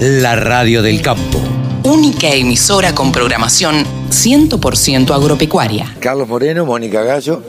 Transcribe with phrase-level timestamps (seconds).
[0.00, 1.40] la radio del campo.
[1.84, 5.94] Única emisora con programación 100% agropecuaria.
[6.00, 7.42] Carlos Moreno, Mónica Gallo,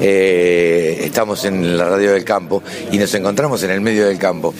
[0.00, 4.52] eh, estamos en la radio del campo y nos encontramos en el medio del campo.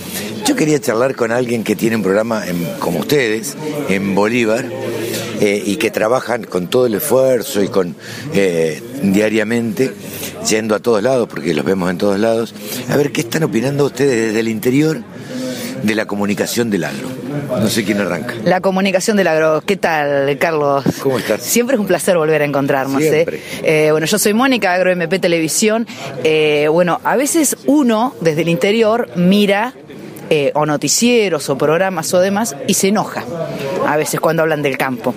[0.47, 3.57] Yo quería charlar con alguien que tiene un programa en- como ustedes,
[3.89, 4.65] en Bolívar,
[5.41, 7.97] eh, y que trabajan con todo el esfuerzo y con
[8.33, 9.93] eh, diariamente,
[10.49, 12.55] yendo a todos lados, porque los vemos en todos lados.
[12.89, 15.03] A ver, ¿qué están opinando ustedes desde el interior
[15.83, 17.09] de la comunicación del agro?
[17.49, 18.35] No sé quién arranca.
[18.45, 19.63] La comunicación del agro.
[19.65, 20.85] ¿Qué tal, Carlos?
[21.03, 21.43] ¿Cómo estás?
[21.43, 23.03] Siempre es un placer volver a encontrarnos.
[23.03, 23.11] ¿eh?
[23.11, 23.43] Siempre.
[23.63, 25.87] Eh, bueno, yo soy Mónica, Agro MP Televisión.
[26.25, 29.75] Eh, bueno, a veces uno desde el interior mira
[30.31, 33.25] eh, o noticieros o programas o demás y se enoja.
[33.87, 35.15] A veces cuando hablan del campo.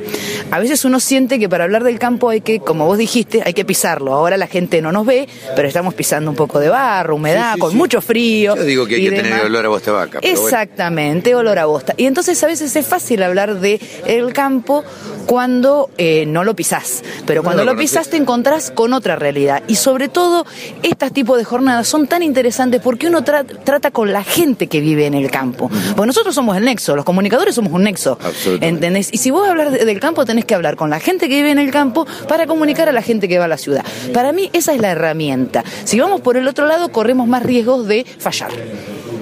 [0.52, 3.54] A veces uno siente que para hablar del campo hay que, como vos dijiste, hay
[3.54, 4.14] que pisarlo.
[4.14, 7.56] Ahora la gente no nos ve, pero estamos pisando un poco de barro, humedad, Sí,
[7.56, 7.78] sí, con sí.
[7.78, 8.56] mucho frío.
[8.56, 10.20] Yo digo que hay que tener olor a bosta vaca.
[10.22, 10.48] pero bueno.
[10.48, 11.94] Exactamente, olor a bosta.
[11.98, 14.84] Y entonces a veces es fácil hablar de el campo
[15.26, 17.04] cuando eh, no lo pisás.
[17.26, 19.64] Pero No cuando lo lo pisás te encontrás con otra realidad.
[19.68, 20.46] Y sobre todo,
[20.84, 24.80] estos tipos de jornadas son tan interesantes porque uno tra- trata con la gente que
[24.82, 25.70] vive en el campo.
[25.96, 28.18] Porque nosotros somos el nexo, los comunicadores somos un nexo.
[28.24, 28.68] Absolutamente.
[28.68, 29.10] ¿Entendés?
[29.12, 31.52] Y si vos hablar de- del campo, tenés que hablar con la gente que vive
[31.52, 33.84] en el campo para comunicar a la gente que va a la ciudad.
[34.14, 35.64] Para mí, esa es la herramienta.
[35.84, 38.52] Si vamos por el otro lado, corremos más riesgos de fallar.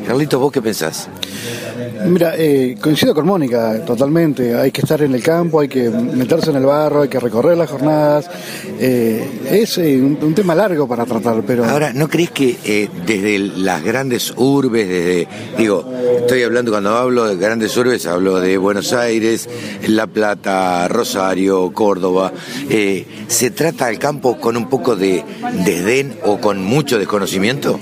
[0.05, 1.09] Carlitos, ¿vos qué pensás?
[2.05, 4.55] Mira, eh, coincido con Mónica totalmente.
[4.55, 7.57] Hay que estar en el campo, hay que meterse en el barro, hay que recorrer
[7.57, 8.29] las jornadas.
[8.79, 13.39] Eh, es eh, un, tema largo para tratar, pero Ahora, ¿no crees que eh, desde
[13.39, 15.85] las grandes urbes, desde, digo,
[16.19, 19.49] estoy hablando cuando hablo de grandes urbes, hablo de Buenos Aires,
[19.87, 22.31] La Plata, Rosario, Córdoba,
[22.69, 25.23] eh, ¿se trata al campo con un poco de
[25.65, 27.79] desdén o con mucho desconocimiento?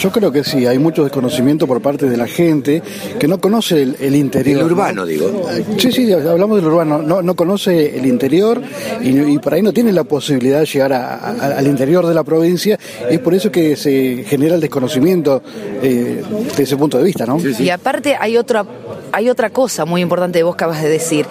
[0.00, 2.82] Yo creo que sí, hay mucho desconocimiento por parte de la gente
[3.18, 4.60] que no conoce el, el interior.
[4.60, 4.72] El ¿no?
[4.72, 5.48] urbano, digo.
[5.78, 8.60] Sí, sí, hablamos del urbano, no, no conoce el interior
[9.02, 12.14] y, y por ahí no tiene la posibilidad de llegar a- a- al interior de
[12.14, 12.78] la provincia
[13.10, 15.42] y es por eso que se genera el desconocimiento
[15.82, 16.22] eh,
[16.56, 17.38] de ese punto de vista, ¿no?
[17.58, 18.64] Y aparte hay otra,
[19.12, 21.26] hay otra cosa muy importante que vos acabas de decir.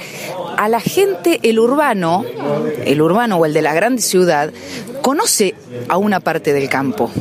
[0.58, 2.26] A la gente, el urbano,
[2.84, 4.52] el urbano o el de la gran ciudad,
[5.04, 5.54] conoce
[5.88, 7.12] a una parte del campo.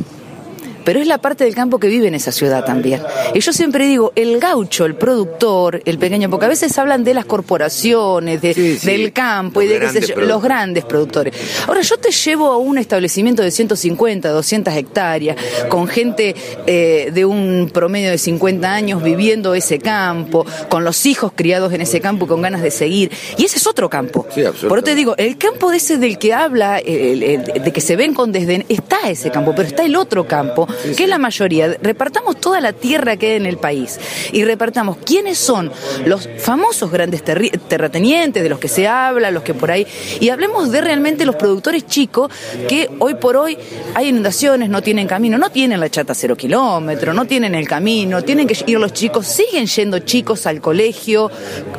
[0.86, 3.02] Pero es la parte del campo que vive en esa ciudad también.
[3.34, 7.12] Y yo siempre digo, el gaucho, el productor, el pequeño, porque a veces hablan de
[7.12, 10.28] las corporaciones, de- Sí, sí, del campo y de qué sé grandes yo, productores.
[10.28, 11.34] los grandes productores.
[11.66, 15.36] Ahora yo te llevo a un establecimiento de 150, 200 hectáreas,
[15.68, 16.34] con gente
[16.66, 21.80] eh, de un promedio de 50 años viviendo ese campo, con los hijos criados en
[21.80, 23.10] ese campo y con ganas de seguir.
[23.36, 24.26] Y ese es otro campo.
[24.34, 24.42] Sí.
[24.68, 27.80] Por eso te digo, el campo de ese del que habla, el- el- de que
[27.80, 31.18] se ven con desdén, está ese campo, pero está el otro campo, que es la
[31.18, 31.76] mayoría.
[31.82, 33.98] Repartamos toda la tierra que hay en el país
[34.32, 35.72] y repartamos quiénes son
[36.04, 39.86] los famosos grandes terratenientes de los que se habla, los que por ahí.
[40.20, 42.30] Y hablemos de realmente los productores chicos
[42.68, 43.58] que hoy por hoy
[43.94, 48.22] hay inundaciones, no tienen camino, no tienen la chata cero kilómetro, no tienen el camino,
[48.22, 51.30] tienen que ir los chicos, siguen yendo chicos al colegio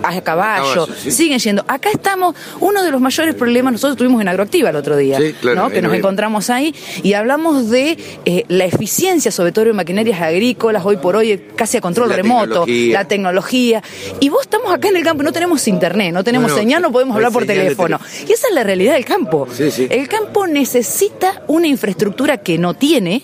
[0.03, 1.11] a caballo, sí.
[1.11, 1.63] siguen yendo.
[1.67, 5.33] Acá estamos, uno de los mayores problemas, nosotros estuvimos en Agroactiva el otro día, Sí,
[5.39, 5.65] claro, ¿no?
[5.67, 10.21] ahí que nos encontramos ahí y hablamos de eh, la eficiencia, sobre todo en maquinarias
[10.21, 12.93] agrícolas, hoy por hoy casi a control La remoto, tecnología.
[12.93, 13.83] la tecnología.
[14.19, 17.15] Y vos estamos acá en el campo, no tenemos internet, no tenemos señal, no podemos
[17.15, 17.99] hablar por teléfono.
[18.27, 19.47] Y esa es la realidad del campo.
[19.51, 19.87] Sí, sí.
[19.89, 23.23] El campo necesita una infraestructura que no tiene.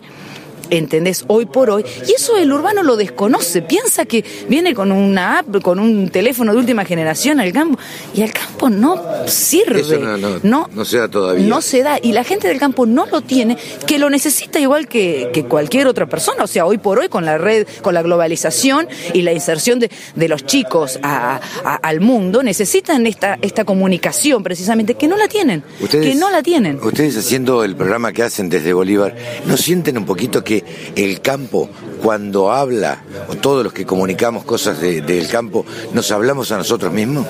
[0.78, 1.24] ¿Entendés?
[1.28, 1.86] Hoy por hoy.
[2.08, 3.62] Y eso el urbano lo desconoce.
[3.62, 7.78] Piensa que viene con una app, con un teléfono de última generación al campo.
[8.16, 9.82] Y al campo no sirve.
[9.82, 11.46] Eso no- no- no se da todavía.
[11.48, 12.00] No se da.
[12.02, 15.88] Y la gente del campo no lo tiene, que lo necesita igual que, que cualquier
[15.88, 16.44] otra persona.
[16.44, 19.92] O sea, hoy por hoy con la red, con la globalización y la inserción de,
[20.16, 25.28] de los chicos a- a- al mundo, necesitan esta, esta comunicación precisamente, que no la
[25.28, 25.64] tienen.
[25.92, 26.80] que no la tienen.
[26.84, 30.63] Ustedes haciendo el programa que hacen desde Bolívar, ¿no sienten un poquito que
[30.96, 31.70] el campo,
[32.02, 36.92] cuando habla, o todos los que comunicamos cosas de- del campo, nos hablamos a nosotros
[36.92, 37.26] mismos?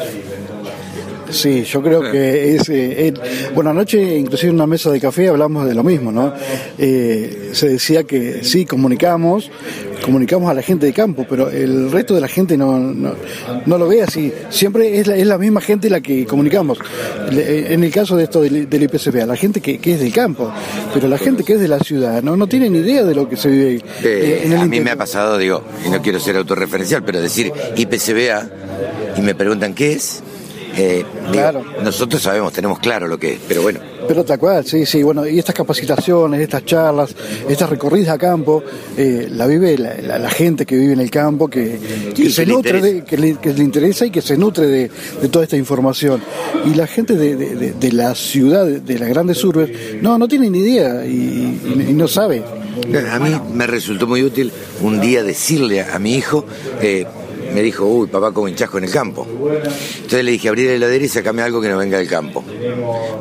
[1.33, 2.69] Sí, yo creo que es...
[2.69, 3.19] eh, el-
[3.53, 6.33] bueno, anoche inclusive en una mesa de café hablamos de lo mismo, ¿no?
[6.77, 9.49] Eh, se decía que sí, comunicamos,
[10.03, 13.13] comunicamos a la gente de campo, pero el resto de la gente no, no,
[13.65, 14.31] no lo ve así.
[14.49, 16.77] Siempre es la, es la misma gente la que comunicamos.
[17.31, 20.13] Le- En el caso de esto del, del IPCPA, la gente que, que es del
[20.13, 20.51] campo,
[20.93, 23.27] pero la gente que es de la ciudad no, no tiene ni idea de lo
[23.27, 26.35] que se vive Eh, eh, a mí me ha pasado, digo, y no quiero ser
[26.37, 28.49] autorreferencial, pero decir IPCBA
[29.17, 30.21] y me preguntan qué es,
[30.75, 31.63] Eh, digo, Claro.
[31.83, 33.79] Nosotros sabemos, tenemos claro lo que es, pero bueno.
[34.07, 37.15] Pero tal cual, sí, sí, bueno, y estas capacitaciones, estas charlas,
[37.47, 38.61] estas recorridas a campo,
[38.97, 41.79] eh, la vive la, la- la gente que vive en el campo, que,
[42.29, 44.91] se nutre, de, que, le, que le interesa y que se nutre de,
[45.21, 46.21] de toda esta información.
[46.65, 49.69] Y la gente de, de- la ciudad, de, de las grandes urbes,
[50.01, 52.43] no, no tiene ni idea y, y- y no sabe.
[53.11, 56.43] A mí me resultó muy útil un día decirle a, a mi hijo,
[56.81, 57.05] eh,
[57.53, 59.27] me dijo, uy, papá, como hinchasco en el campo.
[59.27, 62.43] Entonces le dije, abrí la heladera y sacame algo que no venga del campo.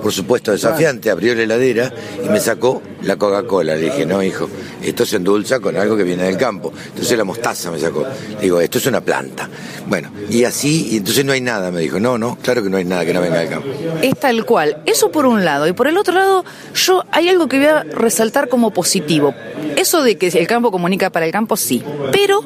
[0.03, 1.93] Por supuesto, desafiante, abrió la heladera
[2.25, 3.75] y me sacó la Coca-Cola.
[3.77, 4.49] Le dije, no, hijo,
[4.83, 6.73] esto se endulza con algo que viene del campo.
[6.89, 8.05] Entonces la mostaza me sacó.
[8.37, 9.49] Le digo, esto es una planta.
[9.87, 12.01] Bueno, y así, y entonces no hay nada, me dijo.
[12.01, 13.69] No, no, claro que no hay nada que no venga del campo.
[14.01, 14.83] Es tal cual.
[14.87, 15.67] Eso por un lado.
[15.67, 16.45] Y por el otro lado,
[16.75, 19.35] yo hay algo que voy a resaltar como positivo.
[19.77, 21.83] Eso de que el campo comunica para el campo, sí.
[22.13, 22.45] Pero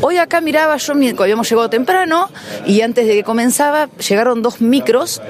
[0.00, 2.30] hoy acá miraba yo, habíamos llegado temprano
[2.66, 5.20] y antes de que comenzaba llegaron dos micros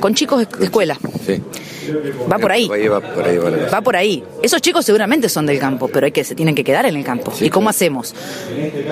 [0.00, 0.98] con chicos de escuela.
[1.26, 1.42] Sí.
[2.30, 2.68] Va por ahí.
[2.68, 3.38] Va, por ahí.
[3.38, 3.96] Va por.
[4.42, 7.04] Esos chicos seguramente son del campo, pero hay que se tienen que quedar en el
[7.04, 7.32] campo.
[7.36, 8.14] Sí, ¿Y cómo hacemos?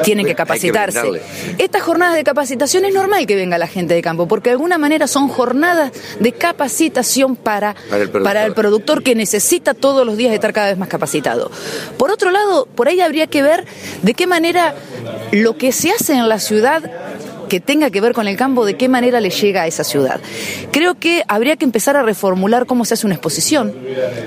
[0.05, 1.23] Tienen que capacitarse.
[1.59, 4.79] Estas jornadas de capacitación es normal que venga la gente de campo, porque de alguna
[4.79, 8.23] manera son jornadas de capacitación para, Para el productor.
[8.23, 11.51] para el productor que necesita todos los días estar cada vez más capacitado.
[11.97, 13.65] Por otro lado, por ahí habría que ver
[14.03, 14.75] de qué manera
[15.33, 16.83] lo que se hace en la ciudad
[17.51, 20.21] que tenga que ver con el campo, de qué manera le llega a esa ciudad.
[20.73, 23.75] Creo que habría que empezar a reformular cómo se hace una exposición.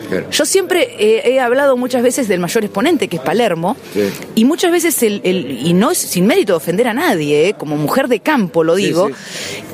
[0.09, 0.29] Claro.
[0.29, 4.01] Yo siempre eh, he hablado muchas veces del mayor exponente, que es Palermo, Sí.
[4.35, 7.53] y muchas veces, el, el- y no es sin mérito de ofender a nadie, eh,
[7.57, 9.09] como mujer de campo lo Sí, digo,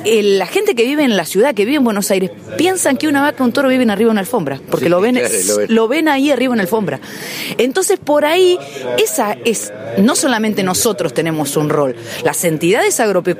[0.04, 3.08] el- la gente que vive en la ciudad, que vive en Buenos Aires, piensan que
[3.08, 5.56] una vaca un toro viven arriba de una alfombra, porque Sí, lo, ven, claro, lo
[5.56, 5.74] ven.
[5.74, 7.00] lo ven ahí arriba en la alfombra.
[7.58, 8.58] Entonces, por ahí,
[9.02, 13.39] esa es, no solamente nosotros tenemos un rol, las entidades agropecuarias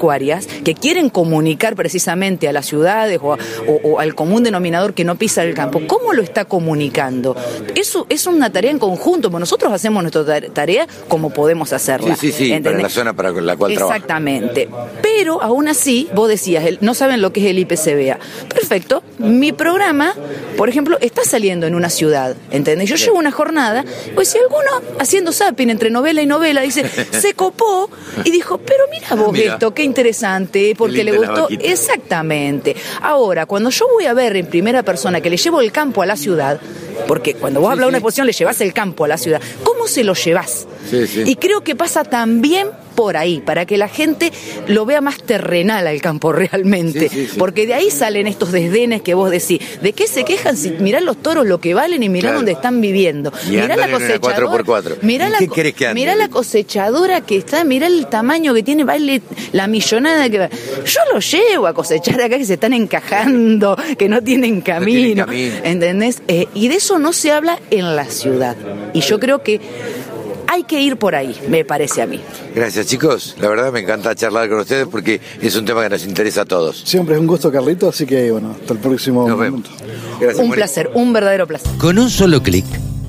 [0.64, 5.04] que quieren comunicar precisamente a las ciudades o, a- o- o al común denominador que
[5.04, 7.36] no pisa el campo, ¿cómo lo está comunicando?
[7.74, 12.16] Eso es una tarea en conjunto, nosotros hacemos nuestra ta- tarea como podemos hacerla.
[12.16, 13.96] Sí, sí, sí, para la zona para la cual trabaja.
[13.96, 14.68] Exactamente.
[15.02, 18.18] Pero aún así, vos decías, no saben lo que es el IPCBA.
[18.48, 19.02] Perfecto.
[19.18, 20.14] Mi programa,
[20.56, 22.36] por ejemplo, está saliendo en una ciudad.
[22.50, 22.88] ¿Entendés?
[22.88, 27.34] Yo llevo una jornada, pues si alguno haciendo zapping entre novela y novela dice, se
[27.34, 27.90] copó
[28.24, 29.54] y dijo, pero mira vos Mira.
[29.54, 31.48] esto, qué interesante, porque le gustó.
[31.50, 32.74] Exactamente.
[33.02, 36.06] Ahora, cuando yo voy a ver en primera persona que le llevo el campo a
[36.06, 36.60] la ciudad,
[37.06, 39.86] porque cuando vos hablas de una exposición le llevas el campo a la ciudad, ¿cómo
[39.86, 40.66] se lo llevas?
[40.88, 41.22] Sí, sí.
[41.26, 42.68] Y creo que pasa también
[43.00, 44.30] por ahí, para que la gente
[44.68, 47.08] lo vea más terrenal al campo realmente.
[47.08, 47.38] Sí, sí, sí.
[47.38, 49.58] Porque de ahí salen estos desdenes que vos decís.
[49.80, 52.36] ¿De qué se quejan si mirá los toros lo que valen y mirá Claro.
[52.40, 53.32] dónde están viviendo?
[53.46, 54.36] Y mirá la cosechadora.
[54.64, 54.96] 4x4.
[55.00, 59.22] Mirá ¿En la, que mirá la cosechadora que está, mirá el tamaño que tiene, vale
[59.52, 60.50] la millonada que va.
[60.84, 65.24] Yo lo llevo a cosechar acá que se están encajando, que no tienen camino.
[65.24, 65.54] camino.
[65.64, 66.20] ¿Entendés?
[66.28, 68.56] Eh, y de eso no se habla en la ciudad.
[68.92, 69.58] Y yo creo que
[70.52, 72.20] hay que ir por ahí, me parece a mí.
[72.54, 73.36] Gracias, chicos.
[73.40, 76.44] La verdad me encanta charlar con ustedes porque es un tema que nos interesa a
[76.44, 76.82] todos.
[76.84, 79.60] Siempre es un gusto, Carlito, así que bueno, hasta el próximo Nos vemos.
[79.70, 79.84] momento.
[80.20, 81.70] Gracias, Un placer, un verdadero placer.
[81.78, 82.64] Con un solo clic,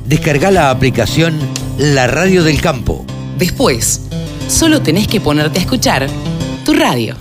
[0.05, 1.33] descarga la aplicación
[1.79, 3.05] La Radio del Campo.
[3.39, 4.01] Después,
[4.47, 6.07] solo tenés que ponerte a escuchar
[6.63, 7.15] tu radio.